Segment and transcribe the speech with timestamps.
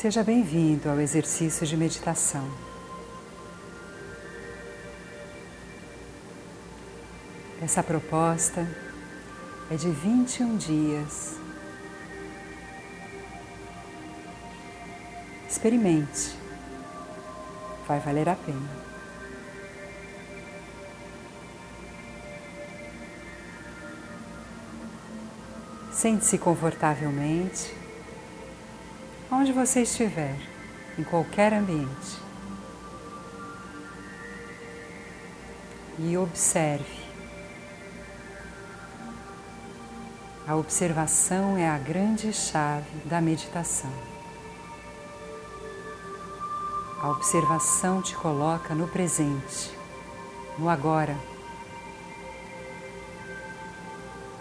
[0.00, 2.48] Seja bem-vindo ao exercício de meditação.
[7.60, 8.66] Essa proposta
[9.70, 11.36] é de 21 dias.
[15.46, 16.34] Experimente,
[17.86, 18.70] vai valer a pena.
[25.92, 27.79] Sente-se confortavelmente
[29.30, 30.36] onde você estiver,
[30.98, 32.18] em qualquer ambiente.
[35.98, 37.00] E observe.
[40.46, 43.92] A observação é a grande chave da meditação.
[47.00, 49.70] A observação te coloca no presente,
[50.58, 51.16] no agora.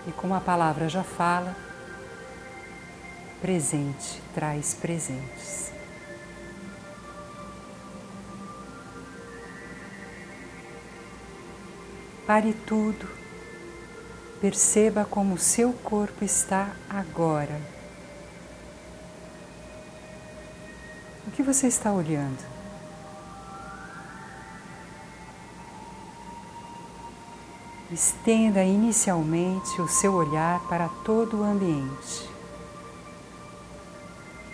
[0.07, 1.55] E como a palavra já fala,
[3.41, 5.71] presente traz presentes.
[12.25, 13.07] Pare tudo,
[14.39, 17.59] perceba como seu corpo está agora.
[21.25, 22.43] O que você está olhando?
[27.91, 32.38] Estenda inicialmente o seu olhar para todo o ambiente.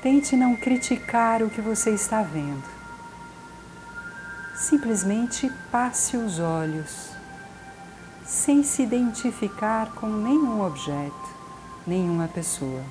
[0.05, 2.63] Tente não criticar o que você está vendo.
[4.55, 7.09] Simplesmente passe os olhos,
[8.23, 11.27] sem se identificar com nenhum objeto,
[11.87, 12.83] nenhuma pessoa.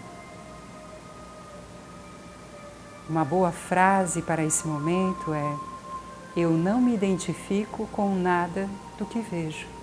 [3.09, 5.57] Uma boa frase para esse momento é:
[6.37, 9.74] Eu não me identifico com nada do que vejo.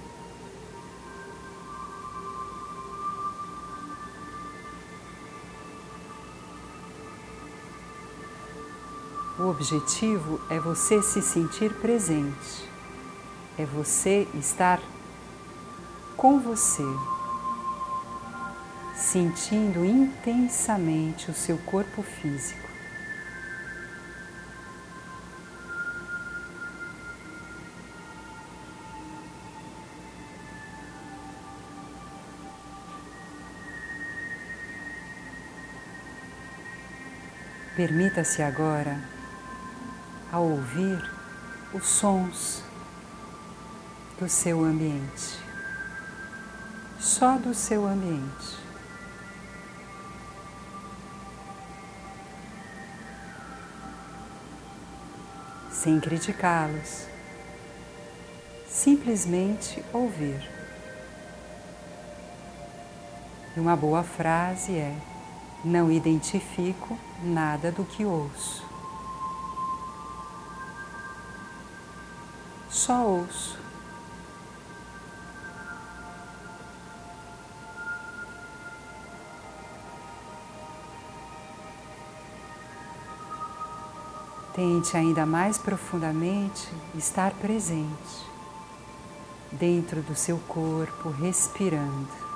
[9.42, 12.70] O objetivo é você se sentir presente,
[13.58, 14.80] é você estar
[16.16, 16.84] com você,
[18.94, 22.69] sentindo intensamente o seu corpo físico.
[37.75, 39.10] Permita-se agora
[40.31, 41.03] a ouvir
[41.74, 42.64] os sons
[44.19, 45.40] do seu ambiente,
[47.00, 48.62] só do seu ambiente.
[55.72, 57.08] Sem criticá-los,
[58.70, 60.47] simplesmente ouvir.
[63.58, 64.96] E uma boa frase é:
[65.66, 68.71] Não identifico nada do que ouço.
[72.72, 73.59] Só ouço.
[84.56, 88.32] Tente ainda mais profundamente estar presente
[89.52, 92.31] dentro do seu corpo, respirando.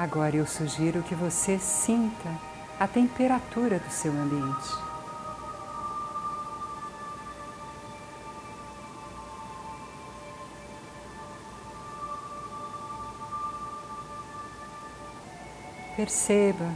[0.00, 2.30] Agora eu sugiro que você sinta
[2.78, 4.70] a temperatura do seu ambiente.
[15.94, 16.74] Perceba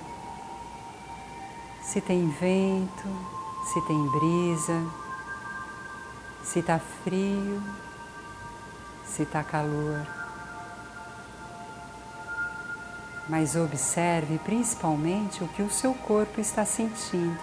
[1.83, 3.09] se tem vento,
[3.73, 4.87] se tem brisa,
[6.43, 7.63] se está frio,
[9.07, 10.24] se está calor
[13.29, 17.39] mas observe principalmente o que o seu corpo está sentindo.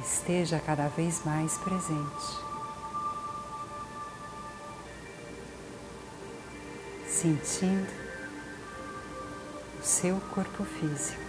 [0.00, 2.46] Esteja cada vez mais presente.
[7.08, 7.92] Sentindo
[9.80, 11.25] o seu corpo físico.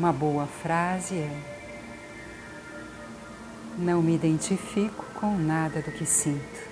[0.00, 1.42] Uma boa frase é:
[3.76, 6.70] Não me identifico com nada do que sinto.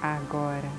[0.00, 0.70] Agora.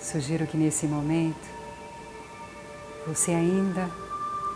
[0.00, 1.46] Sugiro que nesse momento
[3.06, 3.90] você ainda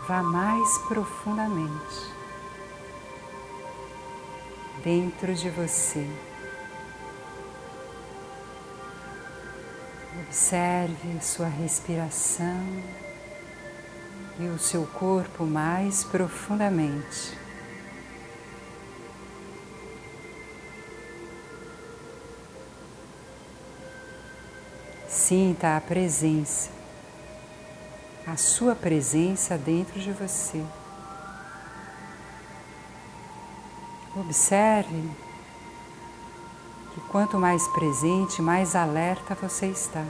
[0.07, 2.24] vá mais profundamente
[4.85, 6.07] dentro de você.
[10.27, 12.63] Observe sua respiração
[14.39, 17.35] e o seu corpo mais profundamente.
[25.09, 26.69] Sinta a presença,
[28.27, 30.63] a sua presença dentro de você.
[34.15, 35.11] Observe
[36.93, 40.05] que quanto mais presente, mais alerta você está.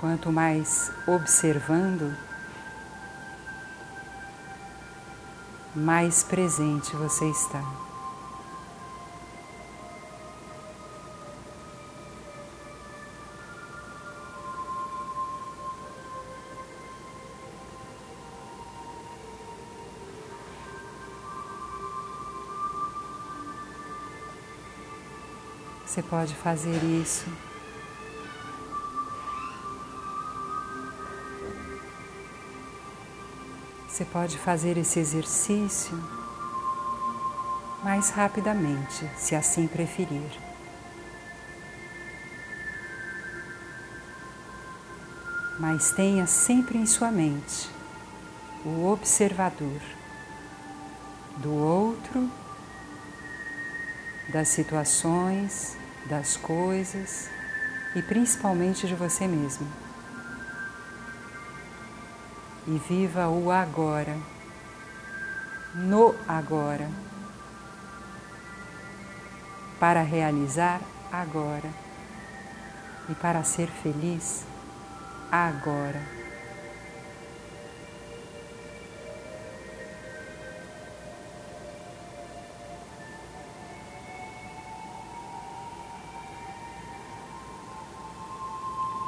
[0.00, 2.16] Quanto mais observando,
[5.74, 7.87] mais presente você está.
[25.88, 27.24] Você pode fazer isso
[33.88, 35.98] Você pode fazer esse exercício
[37.82, 40.30] mais rapidamente, se assim preferir.
[45.58, 47.68] Mas tenha sempre em sua mente
[48.64, 49.80] o observador
[51.38, 52.30] do outro,
[54.28, 55.76] das situações,
[56.06, 57.28] das coisas
[57.94, 59.66] e principalmente de você mesmo
[62.68, 64.14] e viva o agora,
[65.74, 66.90] no agora,
[69.80, 71.70] para realizar agora
[73.08, 74.44] e para ser feliz
[75.32, 76.27] agora.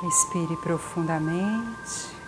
[0.02, 2.20] Respire profundamente.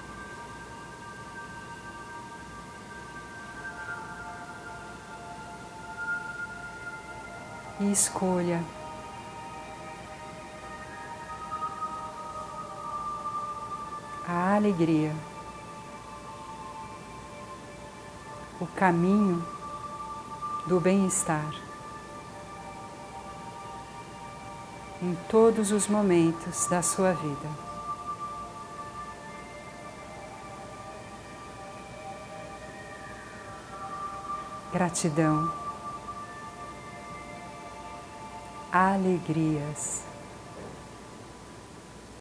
[7.82, 8.62] e escolha.
[14.26, 15.14] A alegria,
[18.60, 19.44] o caminho
[20.66, 21.52] do bem-estar
[25.02, 27.48] em todos os momentos da sua vida.
[34.72, 35.52] Gratidão
[38.72, 40.11] alegrias.